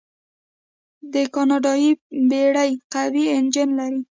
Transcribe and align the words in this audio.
دا 1.13 1.23
کاناډایي 1.35 1.91
بیړۍ 2.29 2.71
قوي 2.93 3.25
انجن 3.37 3.69
لري. 3.79 3.99